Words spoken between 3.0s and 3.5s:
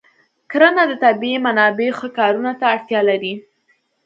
لري.